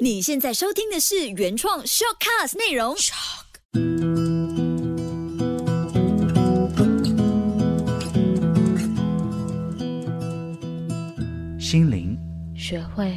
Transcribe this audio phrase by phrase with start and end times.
[0.00, 2.96] 你现在收听的是原创 shortcast 内容。
[11.58, 12.18] 心灵，
[12.56, 13.16] 学会，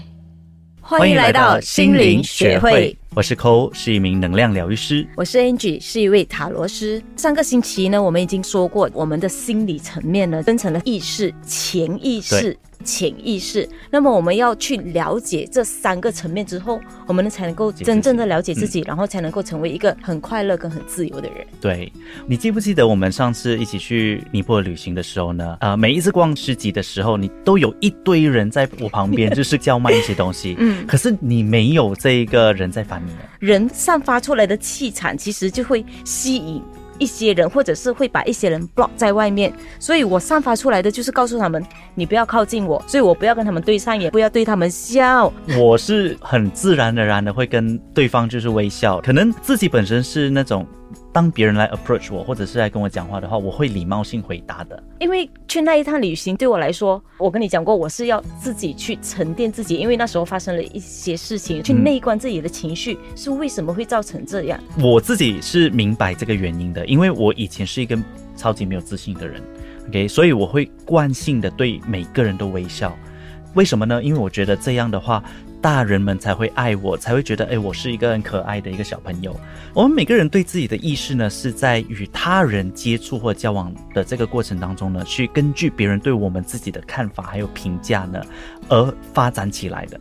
[0.80, 2.96] 欢迎来到心灵学会。
[3.16, 5.08] 我是抠，是一名能量疗愈师。
[5.16, 7.02] 我是 Angie，是一位塔罗师。
[7.16, 12.56] 上个星期呢，我们已经说过，我们的心理层面呢，分成了意识、潜意识、
[12.88, 13.68] 潜意识。
[13.92, 21.46] 那么我们要去了解这三个层面之后，我们呢才能够真正的了解自己，然后才能够成为一个很快乐跟很自由的人。
[21.60, 21.92] 对
[22.26, 25.58] 你记不记得我们上次一起去尼泊尔旅行的时候呢？
[25.60, 30.56] 呃，每一次逛市集的时候，你都有一堆人在我旁边，就是叫卖一些东西。
[30.60, 33.12] 嗯，可是你没有这一个人在烦你。
[33.40, 36.62] 人散发出来的气场，其实就会吸引
[37.00, 39.54] 一些人，或者是会把一些人 block 在外面。
[39.80, 41.64] 所以我散发出来的就是告诉他们，
[41.96, 45.32] 你不要靠近我，所以我不要跟他们对上眼，不要对他们笑。
[45.58, 50.66] 我是很自然而然的会跟对方就是微笑，可能自己本身是那种。
[51.18, 54.84] 当别人来 approach 我，或者是来跟我讲话的话，我会礼貌性回答的。
[55.00, 64.60] 因为去那一趟旅行对我来说，我跟你讲过，我是要自己去沉淀自己，因为那时候发生了一些事情，去内观自己的情绪是为什么会造成这样。
[64.80, 67.98] 我自己是明白这个原因的，因为我以前是一个
[68.36, 69.42] 超级没有自信的人
[69.88, 72.96] ，OK，所以我会惯性的对每个人都微笑。
[73.56, 74.04] 为什么呢？
[74.04, 75.24] 因为我觉得这样的话。
[75.62, 79.36] 大人们才会爱我，才会觉得哎，我是一个很可爱的一个小朋友。
[79.74, 88.22] 我们每个人对自己的意识呢，是在与他人接触或交往的这个过程当中呢，去根据别人对我们自己的看法还有评价呢，
[88.70, 90.00] 而发展起来的。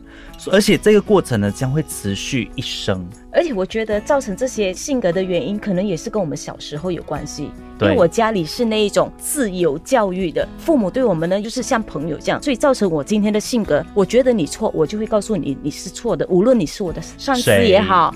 [0.51, 3.07] 而且这个过程呢，将会持续一生。
[3.31, 7.51] 而且我觉得造成这些性格的原因，可能也是跟我们小时候有关系。
[7.79, 13.85] 因为我家里是那一种自由教育的，父母对我们呢，就是像朋友这样，所以造成我今天的性格。
[13.93, 18.13] 我觉得你错，我就会告诉你你你是错的，无论你是我的上司也好。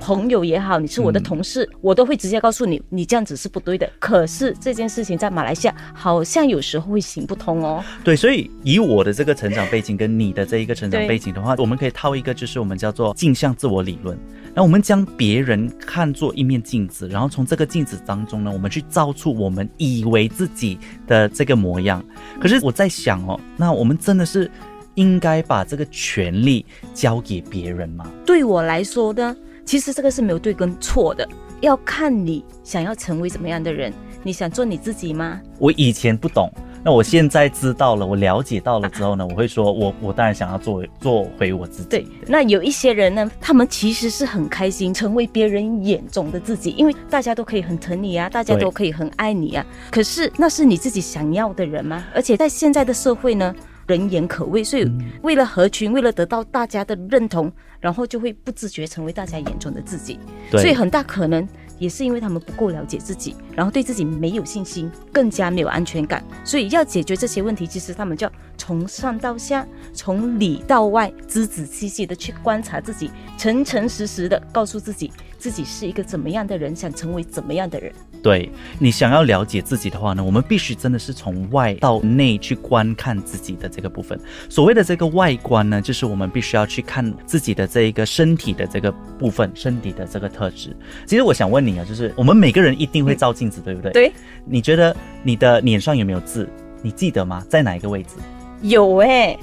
[0.00, 3.90] 朋友也好，你是我的同事，我都会直接告诉你，你这样子是不对的。
[3.98, 7.82] 可是这件事情在马来西亚好像有时候会行不通哦。
[8.02, 14.18] 对，所以以我的这个成长背景跟你的这一个成长背景的话，我们可以套一个就是我们叫做镜像自我理论。
[14.52, 22.04] 那我们将别人看作一面镜子，然后从这个镜子当中呢，我们去照出我们以为自己的这个模样。
[22.38, 24.50] 可是我在想哦，那我们真的是
[24.94, 28.10] 应该把这个权利交给别人吗？
[28.24, 29.36] 对我来说呢？
[29.64, 31.26] 其实这个是没有对跟错的，
[31.60, 33.92] 要看你想要成为什么样的人。
[34.22, 35.40] 你想做你自己吗？
[35.58, 36.50] 我以前不懂，
[36.82, 41.88] 那我现在知道了，我了解到了之后呢，我会说，我我当然想要做做回我自己。
[41.88, 49.66] 对，那有一些人呢，他们其实是很开心成为别人眼中的自己，因为大家都可以很疼你啊，大家都可以很爱你啊。
[49.90, 52.04] 可是那是你自己想要的人吗？
[52.14, 53.54] 而且在现在的社会呢？
[53.86, 54.90] 人言可畏，所以
[55.22, 60.18] 为了合群，为了得到大家的认同，然后就会不自觉成为大家眼中的自己。
[60.50, 61.46] 所以很大可能
[61.78, 66.24] 也是因为他们不够了解自己，然后对自己没有信心，更加没有安全感。
[66.44, 77.92] 所以要解决这些问题，其实他们就要从上到下，从里到外，仔仔细细的去观察自己，诚诚实实的告诉自己，自己是一个怎么样的人，想成为怎么样的人。
[78.24, 84.18] 对你想要了解自己的话呢，我们必须真的是从外到内去观看自己的这个部分。
[84.48, 90.74] 所谓的这个外观呢，就是我们必须要去看自己的这一个身体的这个部分，身体的这个特质。
[91.04, 93.92] 其实我想问你啊，就是我们每个人一定会照镜子，对不对？
[93.92, 94.12] 对。
[94.46, 96.48] 你觉得你的脸上有没有痣？
[96.80, 97.44] 你记得吗？
[97.46, 98.14] 在哪一个位置？
[98.62, 99.38] 有哎。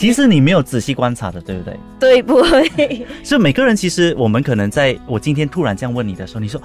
[0.00, 1.76] 其实你没有仔细观察的，对不对？
[2.00, 3.06] 对不对？
[3.22, 6.58] 是每个人，其实我们可能在我今天突然这样问你的时候，你说：“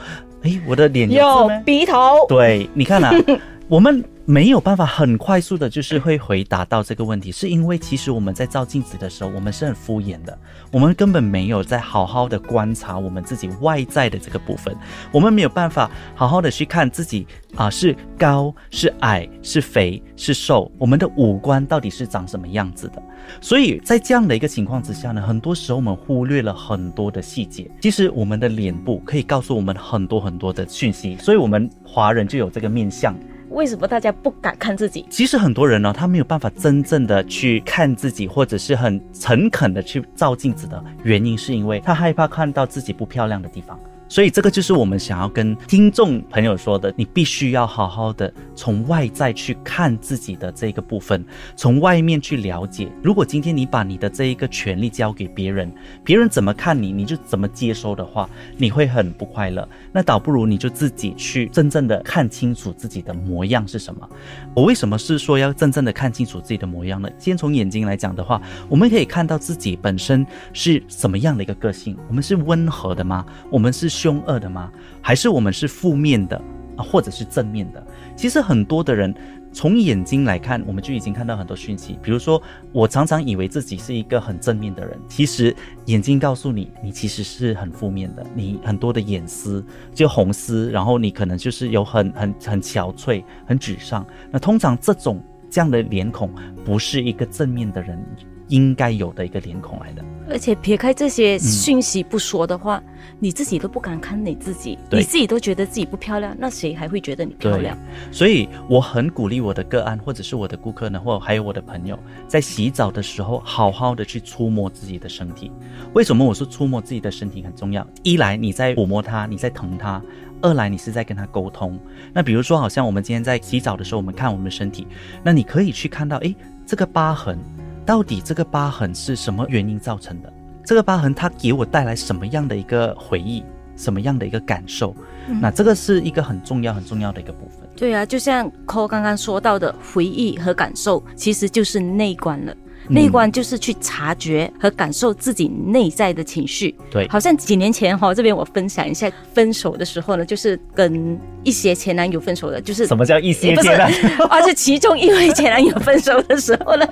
[0.44, 3.14] 哎，我的脸有鼻头。”对，你看啊，
[3.68, 4.02] 我们。
[4.28, 10.36] 没有办法很快速的，就是会回答到这个问题，是因为其实我们在照镜子的时候，我们是很敷衍的，
[10.72, 14.76] 我们根本没有在好好的观察我们自己外在的这个部分，
[15.12, 23.04] 我们没有办法好好的去看自己啊，是高是矮是肥是瘦，我们的五官到底是长什么样子的？
[23.40, 27.70] 所以在这样的一个情况之下呢，很多时候我们忽略了很多的细节。
[27.80, 33.16] 其实我们的脸部可以告诉我们很多很多的讯息，所以我们华人就有这个面相。
[33.56, 35.06] 为什么大家不敢看自己？
[35.10, 43.80] 其实很多人呢，他没有办法真正的去看自己，或者是很诚恳的去照镜子的原因，是因为他害怕看到自己不漂亮的地方。
[44.08, 51.24] 所以这个就是我们想要跟听众朋友说的，你必须要好好的从外在去看自己的这个部分，
[51.56, 52.88] 从外面去了解。
[53.02, 55.72] 如果今天你把你的这一个权利交给别人，
[56.04, 59.68] 别人怎么看你，你就怎么接收的话，你会很不快乐。
[59.92, 64.08] 那倒不如你就自己去真正的看清楚自己的模样是什么。
[64.54, 67.10] 我为什么是说要真正的看清楚自己的模样呢？
[67.18, 71.98] 先从眼睛来讲的话，我们可以看到自己本身是什么样的一个个性。
[72.08, 73.26] 我们是温和的吗？
[73.50, 74.72] 我们是凶恶的吗？
[75.02, 76.36] 还是我们是负面的
[76.76, 77.82] 啊，或者是正面的？
[78.16, 79.14] 其实很多的人
[79.54, 81.98] 从眼睛来看，我们就已经看到很多讯息。
[82.04, 82.42] 比如说，
[82.74, 85.56] 我常常以为自己是一个很正面的人，其实
[85.86, 88.26] 眼睛告诉你，你其实是很负面的。
[88.36, 89.64] 你很多的眼丝
[89.94, 94.06] 就红丝，然后你可能就是有很很很憔悴、很沮丧。
[94.30, 96.30] 那通常这种这样的脸孔，
[96.66, 97.98] 不是一个正面的人
[98.48, 100.04] 应该有的一个脸孔来的。
[100.28, 102.82] 而且撇开这些讯息不说的话，
[103.20, 107.78] 你自己都不敢看你自己，对你自己都觉得自己不漂亮，那谁还会觉得你漂亮？
[108.12, 111.98] 所以我很鼓励我的个案，或者是我的顾客呢，或还有我的朋友，
[112.28, 115.52] 在洗澡的时候，好好的去触摸自己的身体。
[115.94, 117.86] 为什么我说触摸自己的身体很重要？
[118.02, 120.02] 一来你在抚摸它，你在疼它；
[120.42, 121.80] 二来你是在跟它沟通。
[122.12, 124.88] 那比如说，好像我们今天在洗澡的时候，我们看我们的身体，
[125.24, 127.38] 那你可以去看到，诶，这个疤痕，
[127.86, 130.34] 到底这个疤痕是什么原因造成的？
[130.66, 133.44] 这个疤痕它给我带来什么样的一个回忆？
[133.78, 134.96] 什么样的一个感受？
[135.42, 137.68] 那这个是一个很重要、很重要的一个部分。
[137.76, 142.56] 对啊，就像 Cole 刚刚说到的，回忆和感受其实就是内观了。
[142.88, 146.76] 内观就是去察觉和感受自己内在的情绪。
[146.90, 156.88] 对好像几年前哈、这边我分享一下，分手的时候呢，就是跟一些前男友分手的，就是什么叫一些前男友？， 而且其中一位前男友分手的时候呢，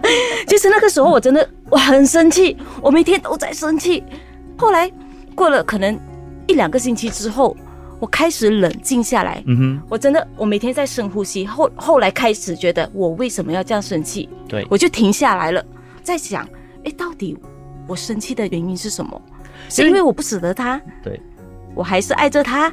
[0.48, 4.04] 就是那个时候我真的我很生气，我每天都在生气。
[4.58, 4.92] 后来
[5.36, 6.00] 过了可能
[6.48, 7.56] 一两个星期之后，
[8.00, 9.42] 我开始冷静下来。
[9.48, 11.46] 嗯哼，我真的，我每天在深呼吸。
[11.46, 14.30] 后后来开始觉得，我为什么要这样生气？
[14.48, 15.66] 对，我就停下来了，
[16.04, 16.48] 在想，
[16.84, 17.38] 哎，到底
[17.88, 19.22] 我生气的原因是什么？
[19.70, 21.20] 是因为我不舍得他，对，
[21.74, 22.72] 我还是爱着他，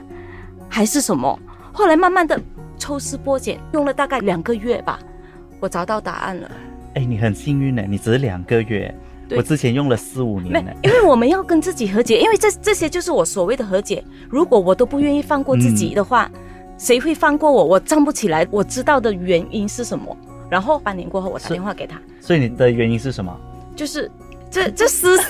[0.69, 1.39] 还是什么？
[1.73, 2.41] 后来慢慢的
[2.77, 4.99] 抽丝剥茧，用了大概两个月吧，
[5.61, 6.51] 我找到答案了。
[6.95, 8.93] 哎，你很幸运呢，你只是两个月，
[9.37, 14.03] 我之前用了四五年没。，因为我们要跟自己和解，因为这这些就是我所谓的和解。
[14.29, 16.29] 如果我都不愿意放过自己的话，
[16.77, 17.65] 谁会放过我？
[17.65, 20.17] 我站不起来，我知道的原因是什么？
[20.51, 23.35] 然后半年过后，我打电话给他，所以你的原因是什么？
[23.77, 24.11] 就是
[24.51, 25.25] 这这私事，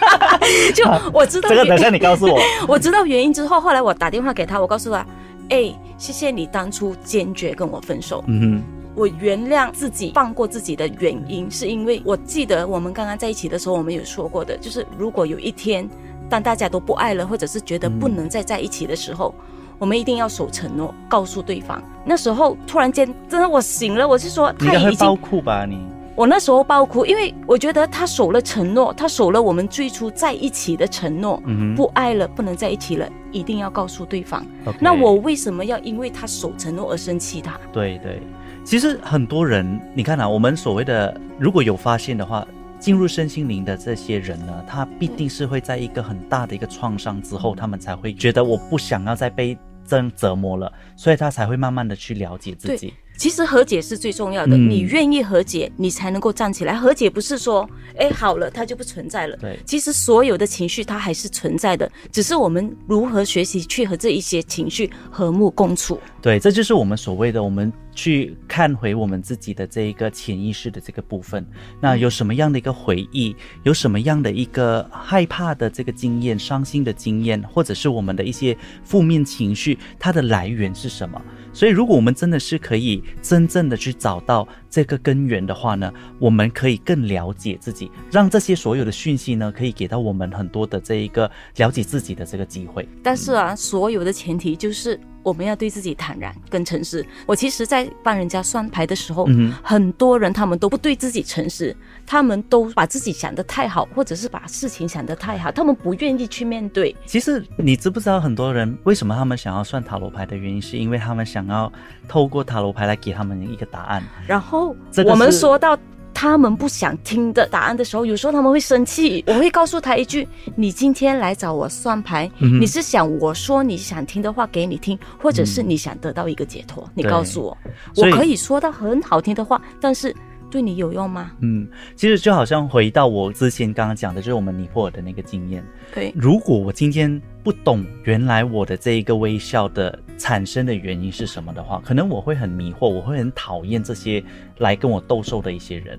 [0.74, 2.40] 就我知道原这个等下你告诉我。
[2.66, 5.06] 我知道原因之后，后来我打电话给他，我告诉他，
[5.50, 8.62] 哎，谢谢你当初坚决跟我分手，嗯
[8.94, 15.88] 我原谅自己，放过自己的原因，是因为我记得我们刚刚在一起的时候，我们有说过的，就是如果有一天，
[16.28, 19.32] 当大家都不爱了，或者是觉得不能再在一起的时候。
[19.78, 21.82] 我们一定要守承诺，告诉对方。
[22.04, 25.64] 那时候突然间，真的我醒了，我是说他已经爆哭吧？
[25.64, 25.78] 你
[26.16, 31.40] 我那时候爆哭，因为我觉得他守了承诺，他守了我们最初在一起的承诺。
[31.46, 34.44] 嗯哼不爱了，不能在一起了，一定要告诉对方。
[34.80, 37.56] 那我为什么要因为他守承诺而生气他？
[37.72, 38.20] 对对，
[38.64, 42.44] 其实很多人，你看啊，我们所谓的如果有发现的话，
[42.80, 49.56] 进入身心灵的这些人呢，他必定是会在一个很大的一个创伤之后，他们才会觉得我不想要再被
[49.88, 52.92] 这样折磨了，所以他才会慢慢的去了解自己。
[53.16, 56.76] 其实和解是最重要的，嗯你愿意和解，你才能够站起来。
[56.76, 59.36] 和解不是说，哎，好了，它就不存在了。
[59.38, 65.98] 对其实所有的情绪它还是存在的，只是我们如何学习去和这一些情绪和睦共处。
[66.22, 71.44] 对，这就是我们所谓的我们去看回我们自己的这一个潜意识的这个部分。
[71.80, 73.34] 那有什么样的一个回忆，
[73.64, 81.20] 有什么样的一个害怕的这个经验、伤心的经验，或者是我们的一些负面情绪，它的来源是什么？
[81.52, 92.86] 所以，如果我们真的是可以真正的去找到这个根源的话呢，我们可以更了解自己，让这些所有的讯息呢，可以给到我们很多的这一个了解自己的这个机会。
[93.02, 97.04] 但是啊，所有的前提就是我们要对自己坦然跟诚实。
[97.26, 106.96] 我其实，在帮人家算牌的时候，嗯很多人他们都不对自己诚实，他们都把自己想得太好，或者是把事情想得太好，他们不愿意去面对。
[107.06, 111.70] 其实你知不知道很多人为什么他们想要算塔罗牌的原因，是因为他们想要
[112.08, 114.02] 透过塔罗牌来给他们一个答案。
[114.26, 114.74] 然后
[115.06, 115.78] 我们说到
[116.20, 119.22] 他们不想听的答案的时候，有时候他们会生气。
[119.24, 126.84] 我会告诉他一句：“你今天来找我算牌，嗯你是想我说你想听的话给你听，或者是你想得到一个解脱？
[126.92, 127.56] 你告诉我，
[127.94, 130.12] 我可以说到很好听的话，但是
[130.50, 131.32] 对你有用吗？
[131.40, 135.64] 嗯，其实就好像回到我之前刚刚讲的，就是我们尼泊尔的那个经验。
[135.94, 144.22] 对，如果我今天不懂原来我的这一个微笑的产生的原因是什么的话，可能我会很迷惑，我会很讨厌这些
[144.58, 145.98] 来跟我斗兽的一些人。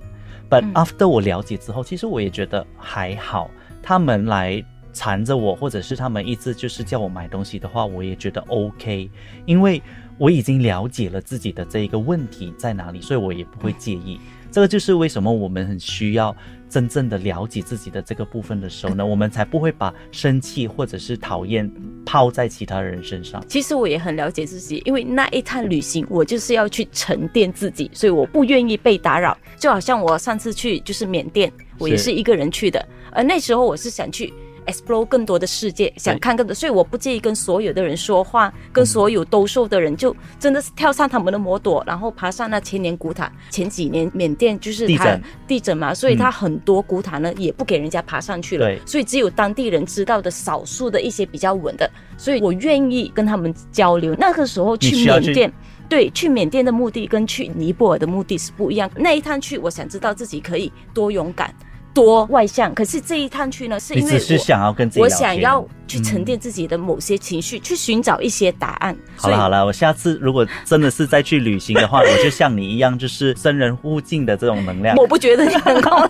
[0.50, 3.52] But 嗯 after 我了解之后，其实我也觉得还好，
[3.84, 4.64] 他们来
[4.94, 9.10] 缠着我，或者是他们一直就是叫我买东西的话，我也觉得 OK，
[9.46, 9.80] 因为
[10.18, 14.20] 我已经了解了自己的这一个问题在哪里，所以我也不会介意。
[14.52, 16.36] 这个就是为什么我们很需要
[16.70, 21.70] 真正的了解自己的这个部分的时候呢， 我们才不会把生气或者是讨厌
[22.06, 23.44] 抛在其他人身上。
[23.48, 29.38] 其实我也很了解自己，因为那一趟旅行我就是要去沉淀自己，所以我不愿意被打扰。
[29.58, 34.34] 就好像我上次去就是缅甸，我也是一个人去的，而那时候我是想去。
[34.70, 43.32] Explore 更多的世界，想看更多，所以我不介意跟所有的人说话，跟所有兜售的人，就真的是跳上他们的摩托，然后爬上那千年古塔。
[43.50, 54.14] 前几年缅甸就是它地震嘛，所以它很多古塔呢也不给人家爬上去了，所以只有当地人知道的少数的一些比较稳的，所以我愿意跟他们交流。
[54.16, 55.52] 那个时候去缅甸。
[55.90, 58.88] 对，去缅甸的目的跟去尼泊尔的目的是不一样。
[58.96, 61.52] 那一趟去，我想知道自己可以多勇敢、
[61.94, 62.74] 多外向。
[62.74, 68.96] 可是这一趟去呢，是因为我是想要跟自己我想要去沉淀自己的某些情绪，去寻找一些答案。
[69.16, 74.96] 好了好了，我下次如果真的是再去旅行的话， 我就像你一样，就是生人勿近的这种能量。
[74.96, 76.10] 我不觉得你很够啦。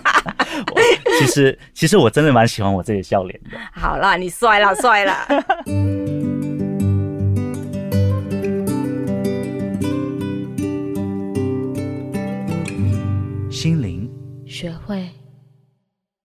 [1.18, 3.58] 其实其实我真的蛮喜欢我自己的笑脸的。
[3.72, 5.14] 好啦，你帅了，帅了。
[13.50, 14.10] 心灵
[14.46, 15.06] 学会